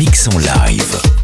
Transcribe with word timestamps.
mix 0.00 0.28
en 0.28 0.38
live. 0.38 1.19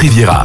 Riviera. 0.00 0.39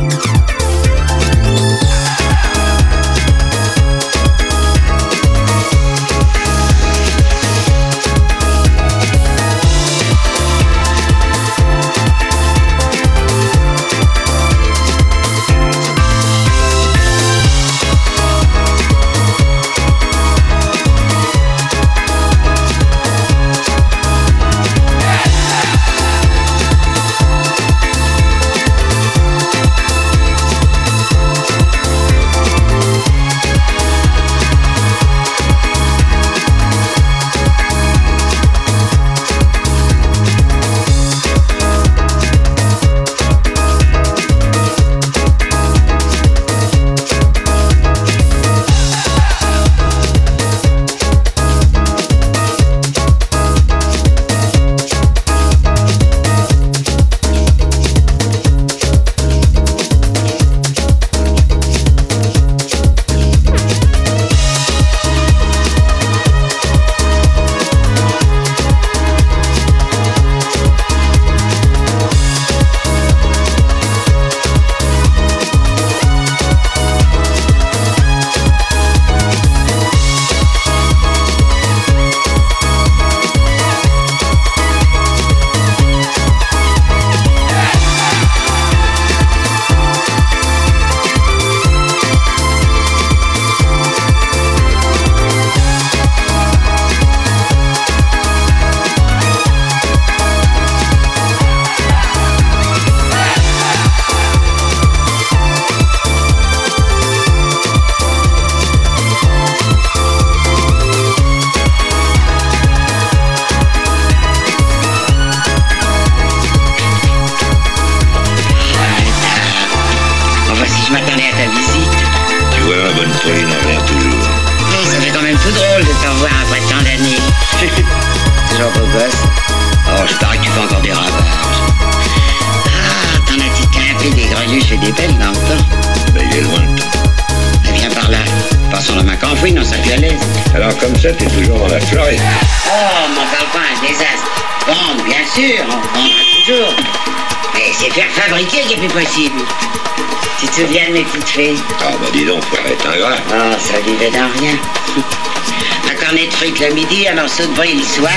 Le 156.59 156.73
midi, 156.73 157.07
un 157.07 157.15
morceau 157.15 157.43
de 157.43 157.53
bruit 157.53 157.75
le 157.75 157.83
soir. 157.83 158.11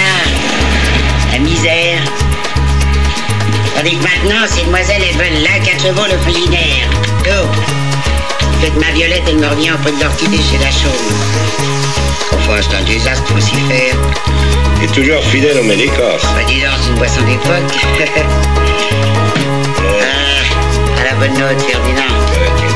La 1.32 1.38
misère. 1.38 2.00
Tandis 3.76 3.96
que 3.96 4.02
maintenant, 4.02 4.46
ces 4.46 4.64
demoiselles, 4.64 5.02
elles 5.08 5.17
veulent 5.17 5.43
là, 5.43 5.58
quatre 5.64 5.82
chevaux 5.82 6.06
le 6.11 6.17
culinaire. 6.25 6.88
Go 7.25 7.49
Fait 8.61 8.70
que 8.70 8.79
ma 8.79 8.90
violette, 8.93 9.25
elle 9.29 9.38
me 9.38 9.46
revient 9.46 9.73
auprès 9.73 9.93
de 9.93 10.00
l'orchidée 10.02 10.38
chez 10.38 10.58
la 10.58 10.70
chaume. 10.70 10.93
Enfin, 12.32 12.61
c'est 12.61 12.76
un 12.76 12.82
désastre, 12.82 13.26
faut 13.26 13.40
s'y 13.40 13.55
faire. 13.55 13.96
Et 14.82 14.87
toujours 14.88 15.23
fidèle 15.25 15.58
au 15.58 15.64
médicor. 15.64 16.19
Bah 16.23 16.44
dis 16.46 16.61
donc, 16.61 16.70
c'est 16.81 16.90
une 16.90 16.96
boisson 16.96 17.23
d'époque. 17.23 17.73
ah, 20.00 21.00
à 21.00 21.05
la 21.05 21.14
bonne 21.14 21.35
note, 21.38 21.61
Ferdinand. 21.62 22.67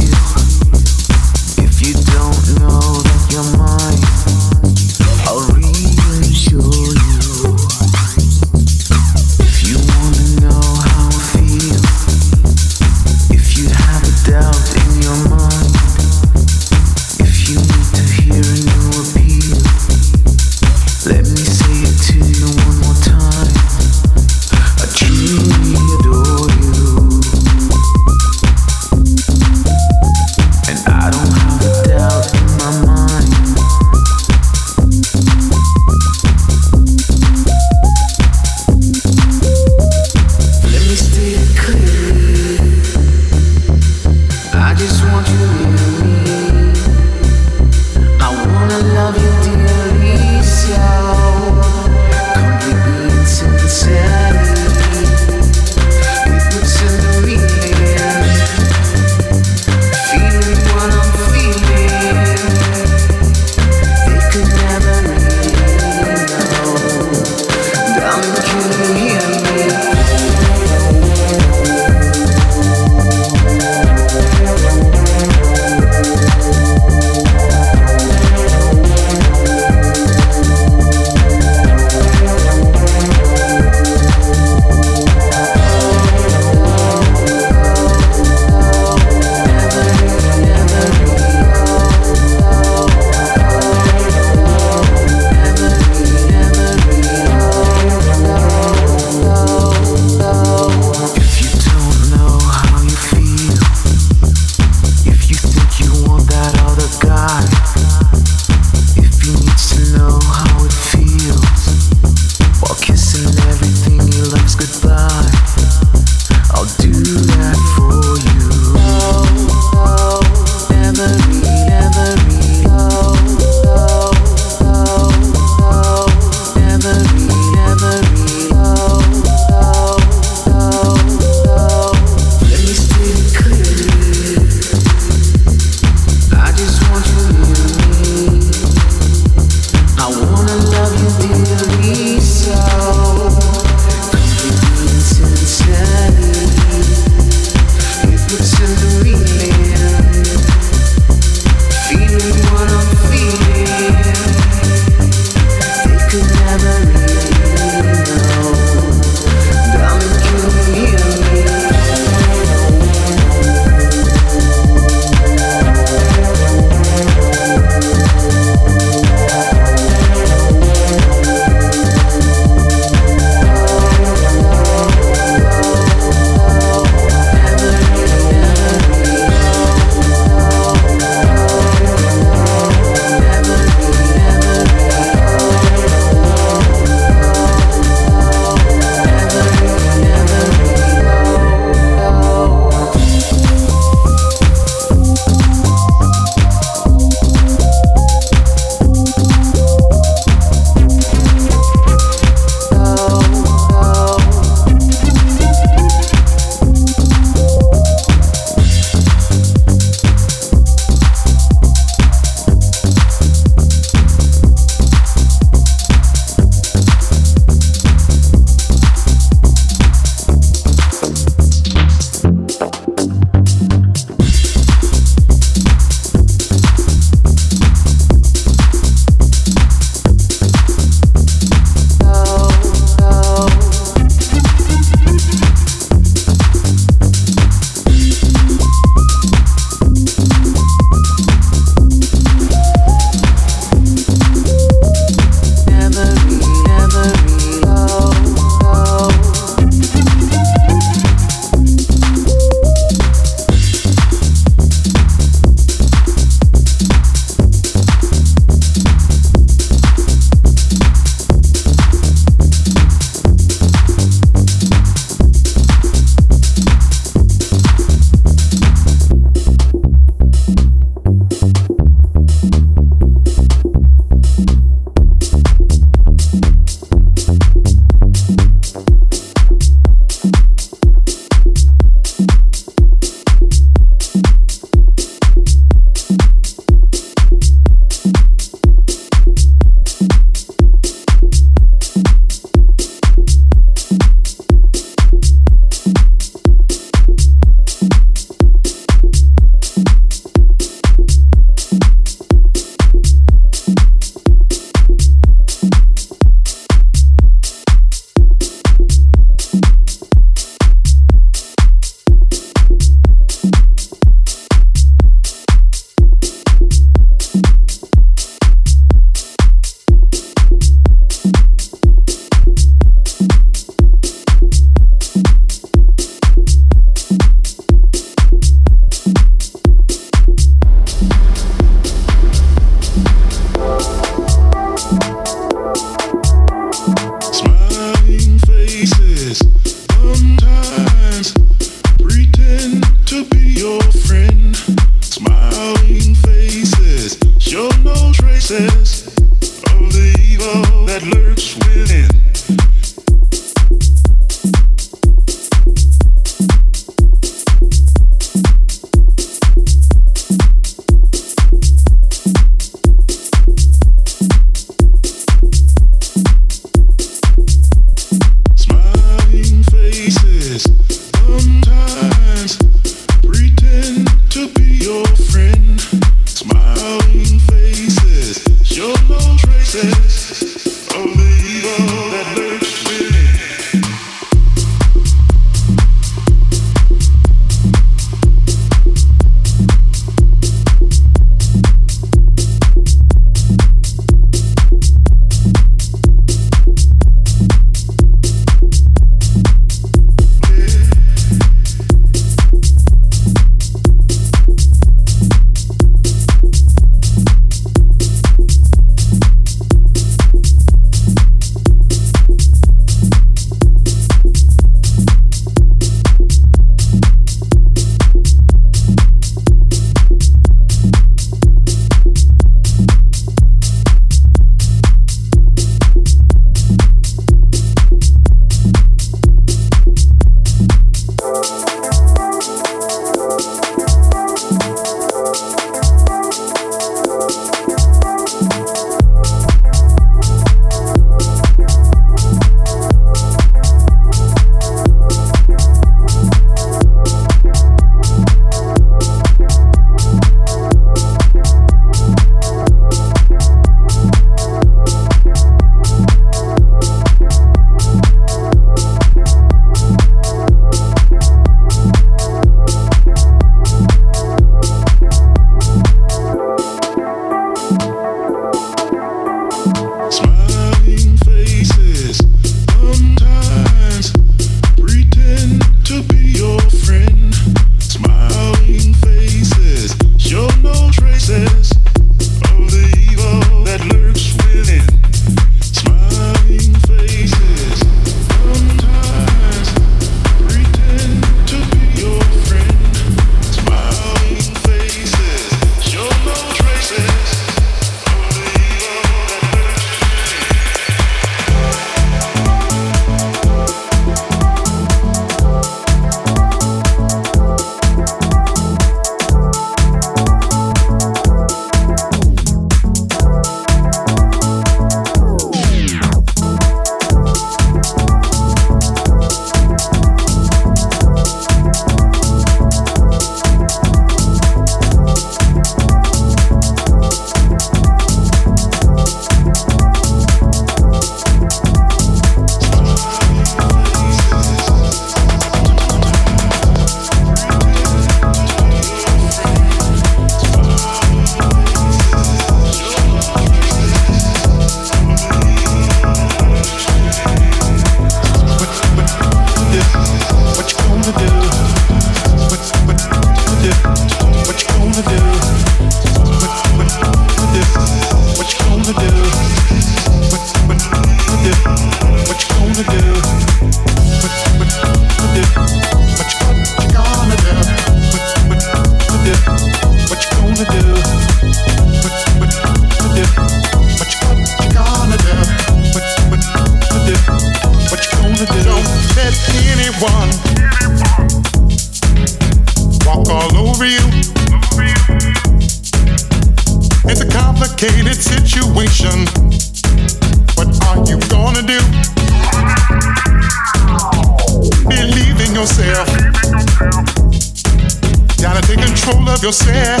Gotta 598.40 598.62
take 598.62 598.78
control 598.78 599.28
of 599.28 599.42
yourself. 599.42 600.00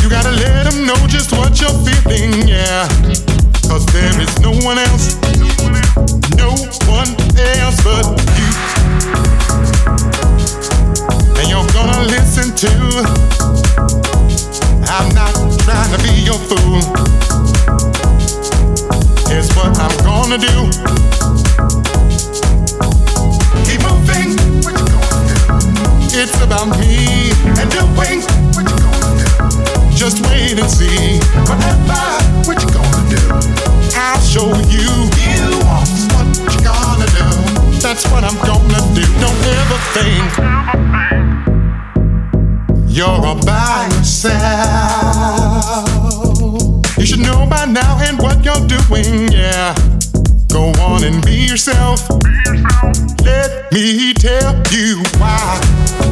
You 0.00 0.08
gotta 0.08 0.30
let 0.30 0.70
them 0.70 0.86
know 0.86 0.94
just 1.08 1.32
what 1.32 1.60
you're 1.60 1.74
feeling, 1.84 2.46
yeah. 2.46 2.86
Cause 3.68 3.84
there 3.86 4.20
is 4.20 4.38
no 4.40 4.52
one 4.62 4.78
else, 4.78 5.16
no 6.36 6.54
one 6.86 7.10
else 7.36 7.82
but 7.82 8.06
you. 8.38 8.48
And 11.38 11.48
you're 11.50 11.66
gonna 11.72 12.02
listen 12.06 12.54
to. 12.62 12.72
I'm 14.88 15.08
not 15.14 15.34
trying 15.64 15.90
to 15.96 16.02
be 16.02 16.14
your 16.22 16.38
fool. 16.38 16.78
It's 19.34 19.54
what 19.56 19.78
I'm 19.78 19.96
gonna 20.04 20.38
do. 20.38 21.21
it's 26.22 26.40
about 26.40 26.68
me 26.78 27.32
and 27.58 27.66
your 27.74 27.86
wings. 27.98 28.26
What 28.54 28.62
you 28.70 28.78
gonna 28.78 29.18
do? 29.18 29.26
Just 29.90 30.24
wait 30.30 30.54
and 30.54 30.70
see. 30.70 31.18
Whatever, 31.50 31.98
what 32.46 32.62
you 32.62 32.68
gonna 32.70 33.10
do? 33.10 33.18
I'll 33.98 34.20
show 34.22 34.46
you. 34.70 34.86
You 35.18 35.58
want 35.66 35.90
what 36.14 36.28
you 36.46 36.60
gonna 36.62 37.10
do? 37.18 37.26
That's 37.82 38.06
what 38.12 38.22
I'm 38.22 38.38
gonna 38.46 38.80
do. 38.94 39.02
Don't 39.18 39.42
ever 39.58 39.78
think 39.98 40.22
you're 42.86 43.08
all 43.08 43.40
by 43.44 43.88
yourself. 43.90 44.38
You 46.98 47.06
should 47.06 47.20
know 47.20 47.46
by 47.50 47.64
now 47.66 47.98
and 48.00 48.16
what 48.18 48.44
you're 48.44 48.64
doing, 48.68 49.32
yeah. 49.32 49.74
Go 50.52 50.70
on 50.86 51.02
and 51.02 51.24
be 51.24 51.46
yourself. 51.48 52.06
Be 52.20 52.30
yourself. 52.44 53.12
Let 53.24 53.72
me 53.72 54.12
tell 54.14 54.62
you 54.70 55.02
why. 55.18 56.11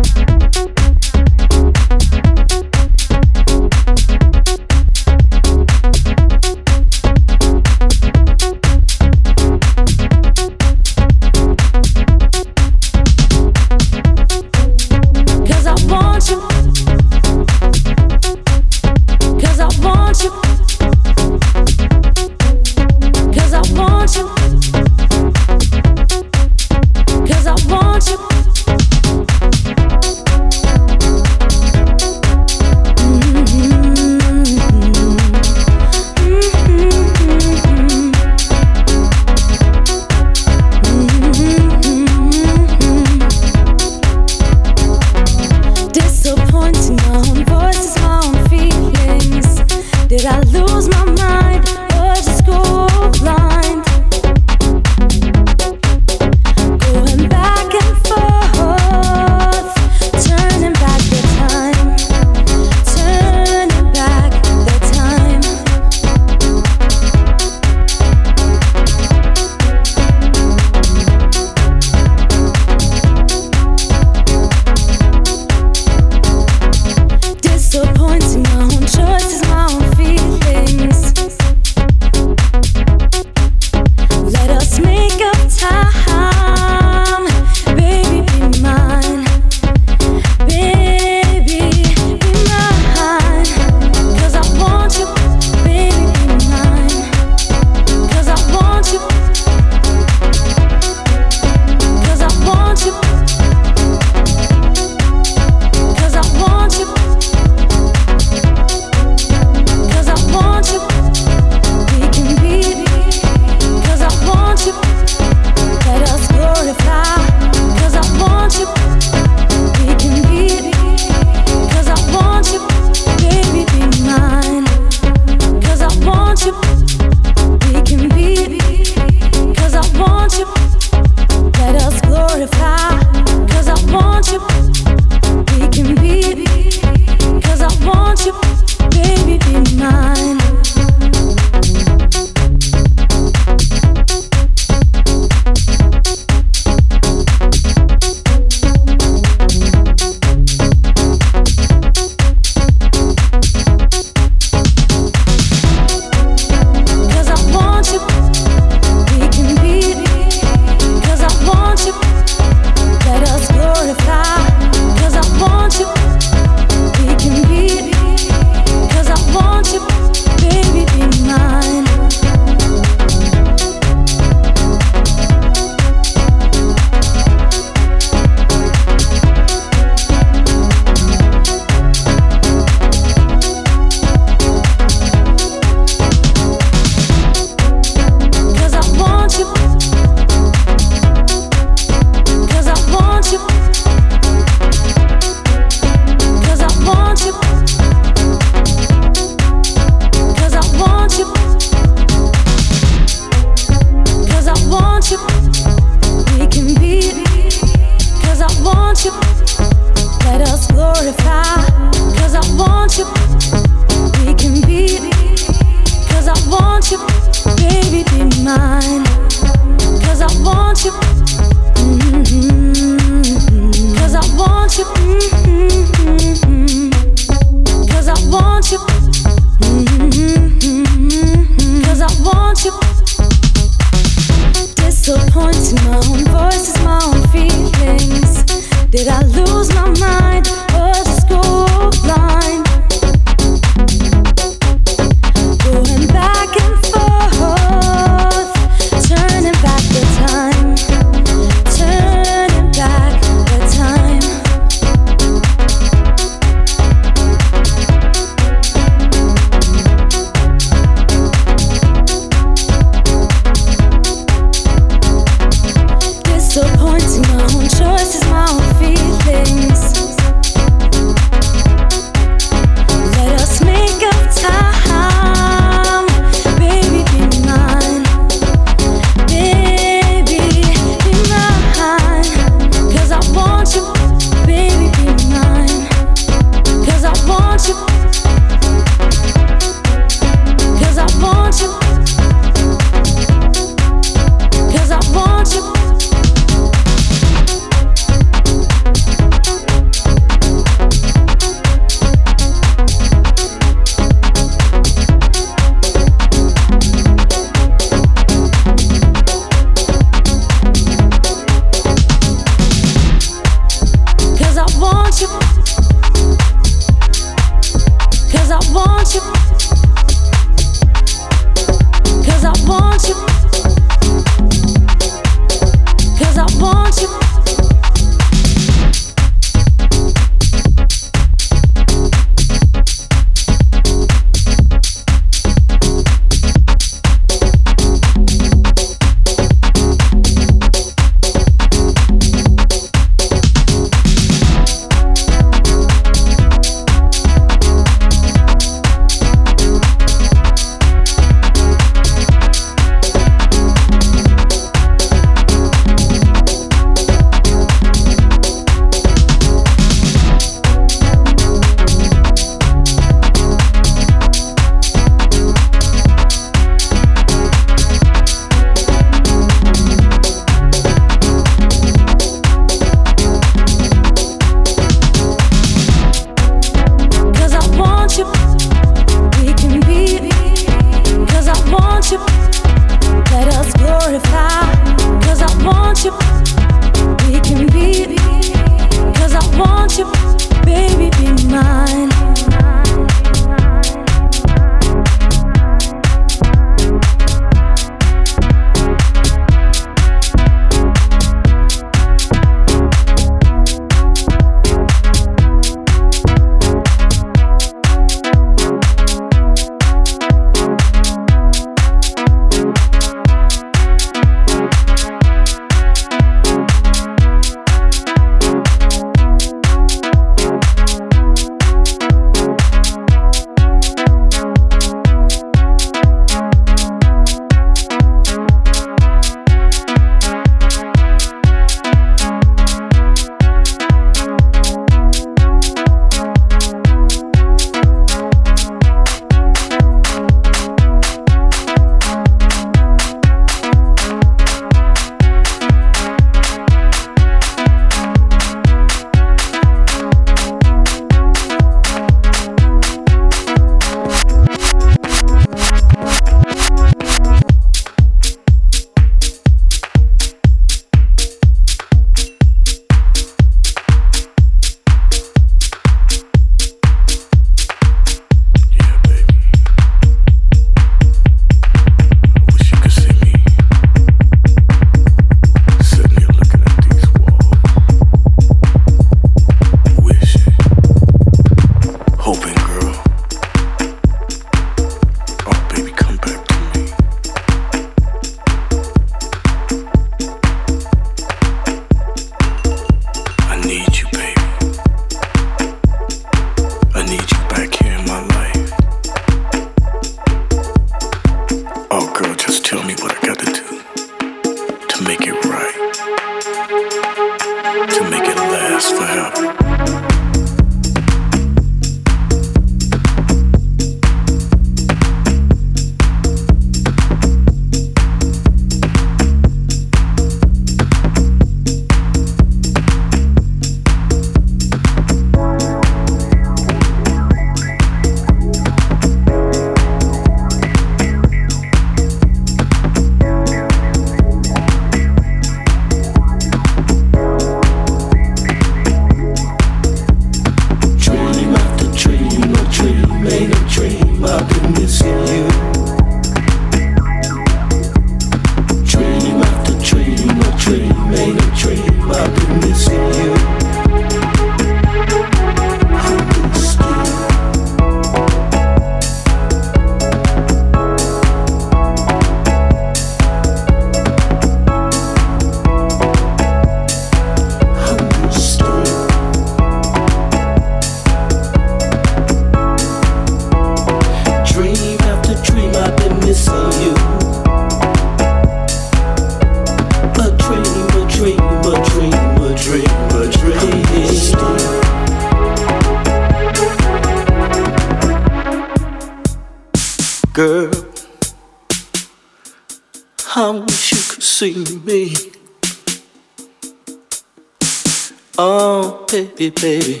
Oh, 598.42 599.04
baby, 599.10 599.50
baby, 599.50 600.00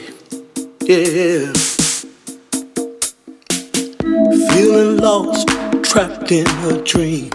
yeah. 0.80 1.52
Feeling 4.48 4.96
lost, 4.96 5.46
trapped 5.82 6.32
in 6.32 6.46
a 6.64 6.82
dream. 6.82 7.30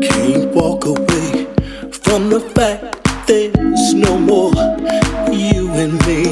Can't 0.00 0.50
walk 0.54 0.86
away 0.86 1.44
from 1.92 2.30
the 2.30 2.40
fact 2.54 3.26
there's 3.26 3.92
no 3.92 4.16
more 4.16 4.54
you 5.30 5.68
and 5.72 5.92
me. 6.06 6.24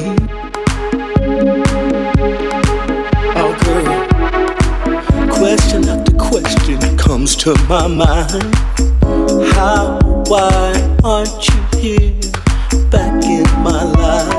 Oh, 3.36 3.52
girl, 3.60 5.28
question 5.34 5.86
after 5.86 6.14
question 6.16 6.96
comes 6.96 7.36
to 7.36 7.54
my 7.68 7.86
mind. 7.86 8.54
How, 9.52 9.98
why 10.28 10.72
aren't 11.04 11.46
you 11.46 11.78
here 11.78 12.32
back 12.90 13.24
in 13.24 13.45
my 13.66 13.82
life? 13.82 14.35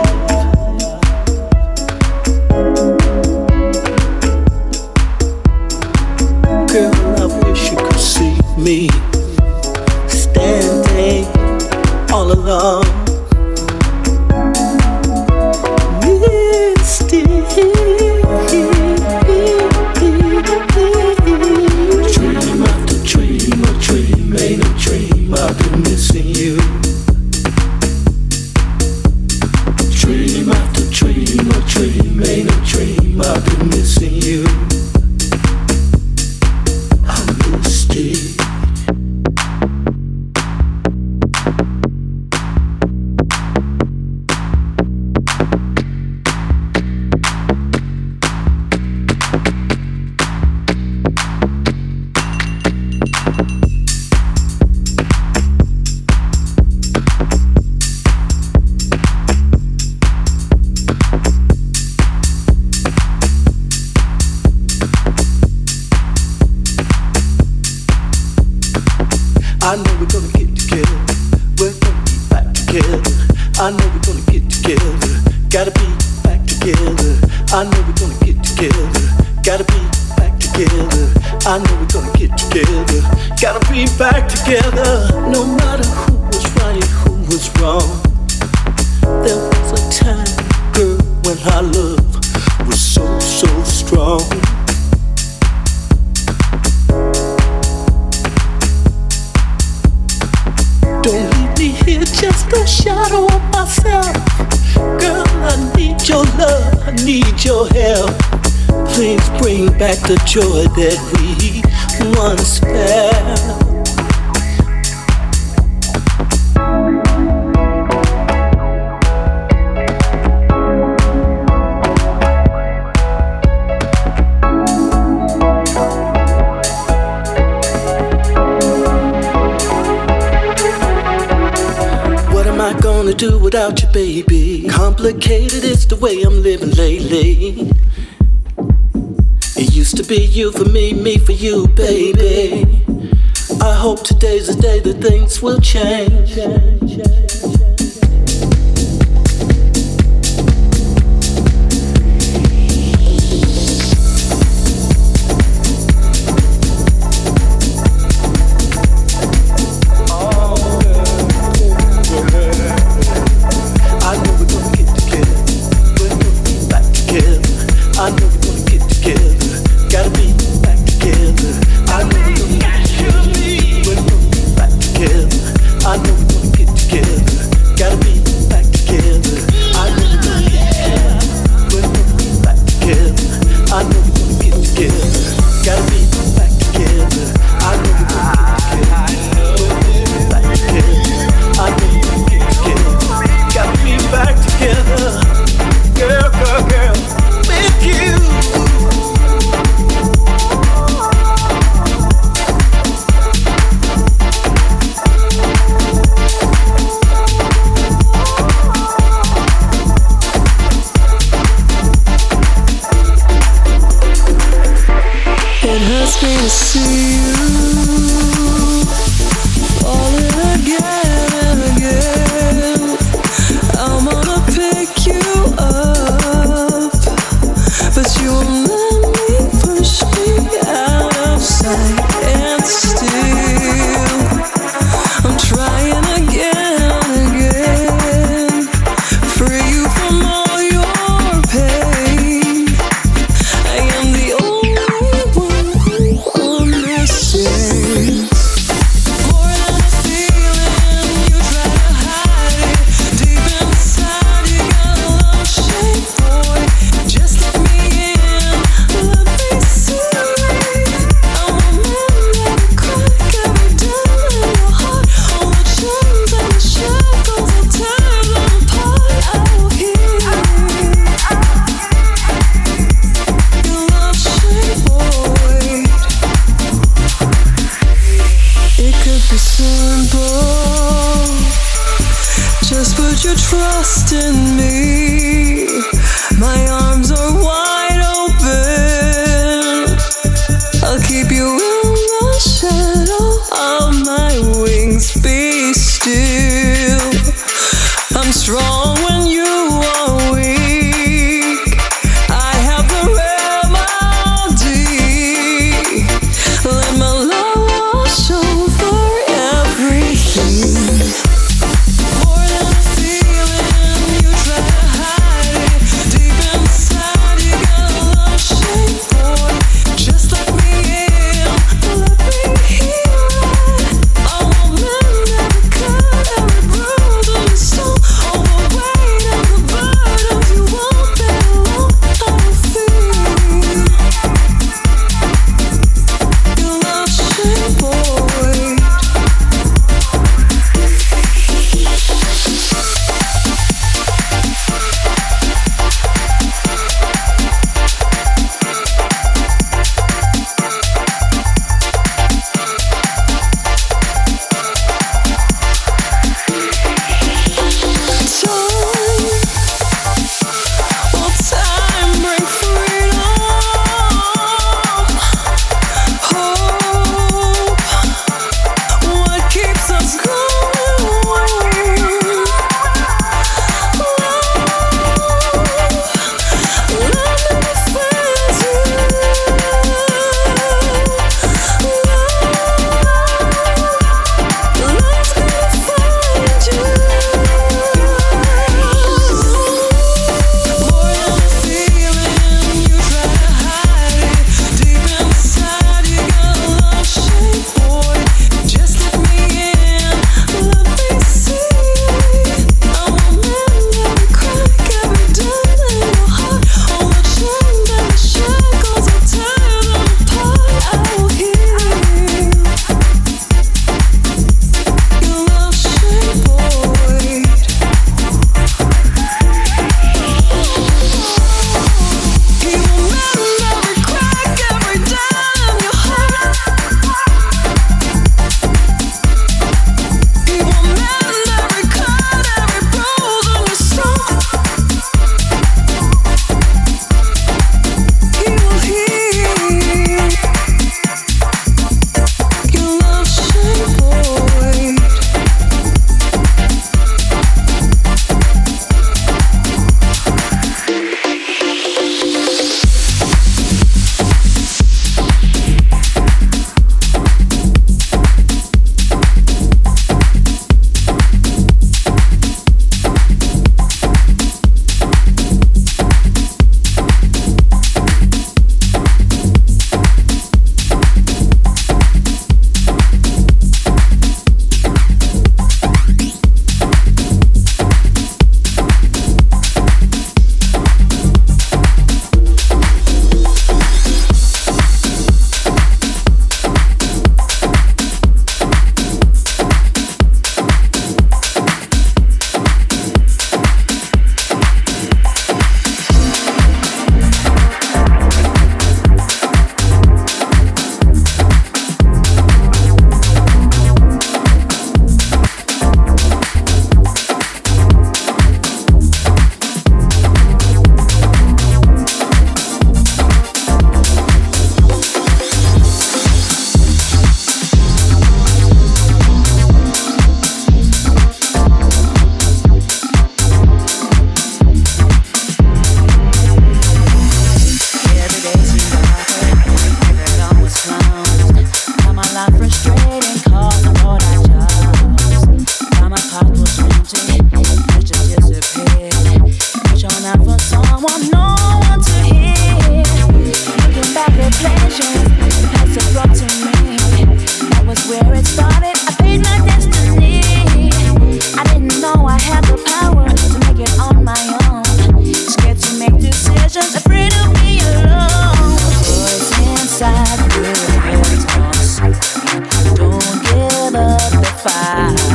fire. 564.70 565.27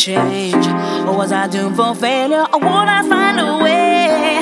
Change? 0.00 0.66
Or 1.06 1.14
was 1.14 1.30
I 1.30 1.46
doomed 1.46 1.76
for 1.76 1.94
failure? 1.94 2.46
Or 2.54 2.58
would 2.58 2.88
I 2.98 3.06
find 3.06 3.38
a 3.38 3.62
way? 3.62 4.40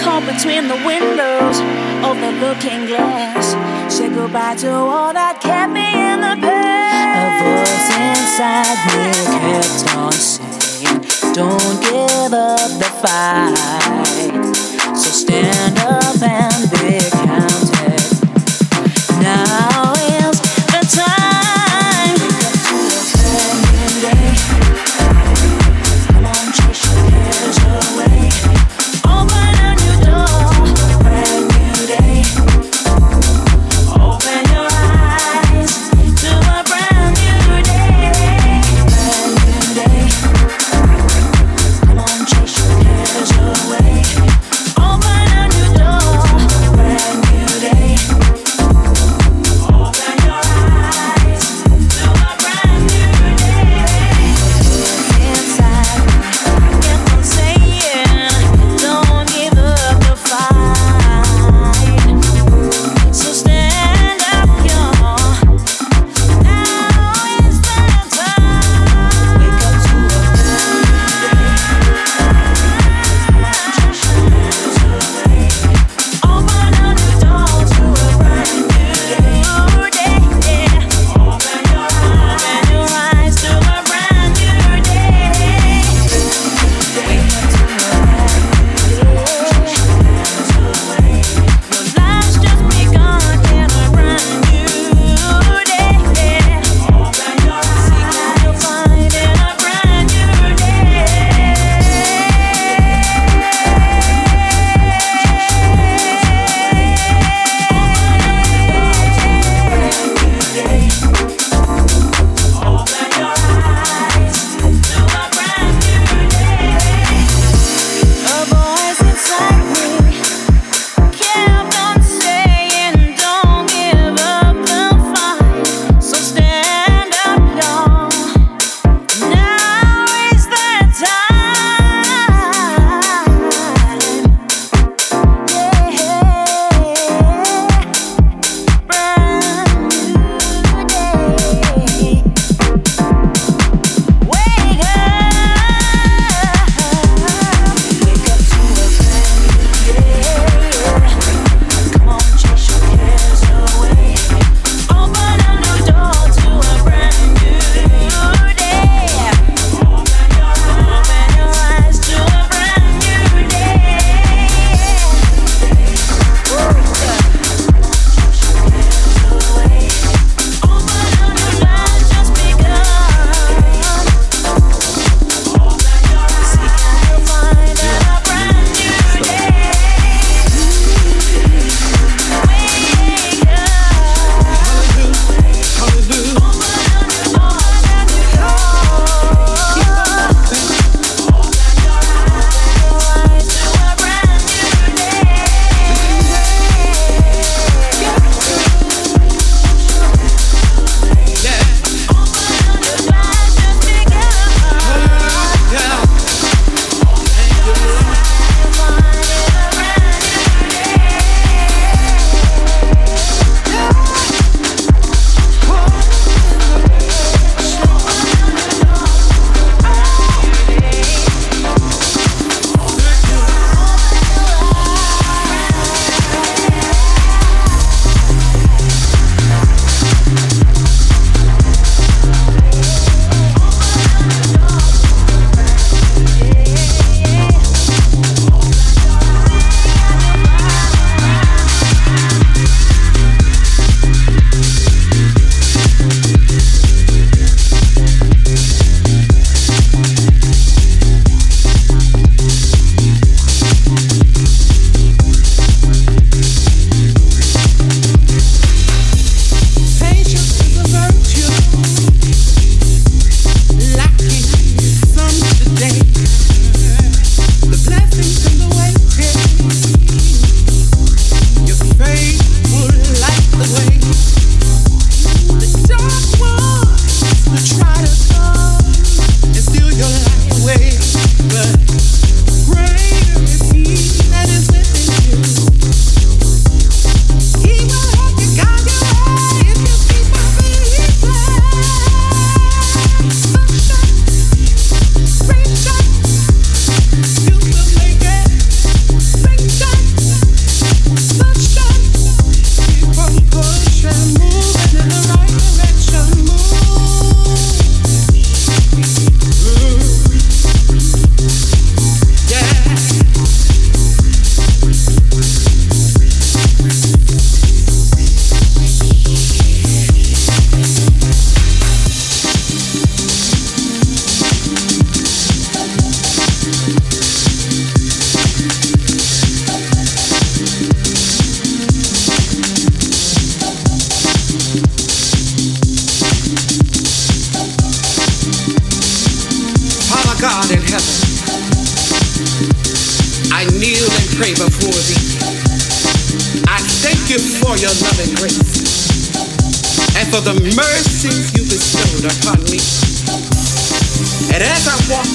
Caught 0.00 0.24
between 0.24 0.68
the 0.68 0.78
windows 0.88 1.60
of 2.08 2.16
the 2.24 2.32
looking 2.40 2.86
glass. 2.86 3.44
Say 3.92 4.08
goodbye 4.08 4.56
to 4.56 4.72
all 4.72 5.12
that 5.12 5.40
kept 5.42 5.72
me 5.72 5.84
in 5.84 6.20
the 6.24 6.36
past. 6.40 7.12
A 7.20 7.44
voice 7.44 7.90
inside 8.08 8.78
me 8.88 9.04
kept 9.36 9.84
on 10.00 10.12
saying, 10.12 11.00
Don't 11.36 11.76
give 11.84 12.32
up 12.32 12.70
the 12.80 12.90
fight. 13.04 13.56
So 14.96 15.10
stand 15.12 15.78
up 15.80 16.22
and 16.22 16.55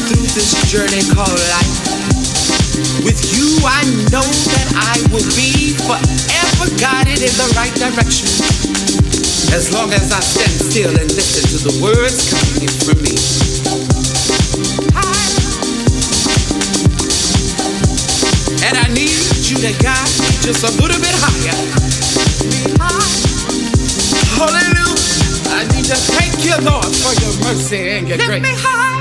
through 0.07 0.27
this 0.31 0.55
journey 0.71 1.03
called 1.11 1.39
life, 1.51 1.75
with 3.03 3.19
you 3.35 3.59
I 3.65 3.83
know 4.09 4.23
that 4.23 4.67
I 4.73 4.95
will 5.11 5.27
be 5.35 5.75
forever 5.75 6.67
guided 6.79 7.21
in 7.21 7.33
the 7.35 7.47
right 7.55 7.73
direction. 7.75 8.27
As 9.51 9.73
long 9.73 9.91
as 9.91 10.11
I 10.11 10.19
stand 10.21 10.55
still 10.71 10.95
and 10.95 11.11
listen 11.11 11.43
to 11.51 11.59
the 11.67 11.75
words 11.83 12.31
coming 12.31 12.71
from 12.71 13.03
me. 13.03 13.15
And 18.63 18.77
I 18.77 18.87
need 18.93 19.11
you 19.51 19.57
to 19.59 19.71
guide 19.83 20.13
me 20.23 20.29
just 20.39 20.63
a 20.63 20.71
little 20.79 21.01
bit 21.01 21.15
higher. 21.19 21.57
Hallelujah. 24.39 25.51
I 25.51 25.67
need 25.75 25.85
to 25.85 25.95
thank 26.15 26.45
you, 26.45 26.55
Lord, 26.63 26.87
for 26.87 27.13
your 27.19 27.33
mercy 27.43 27.89
and 27.89 28.07
your 28.07 28.17
grace. 28.17 29.00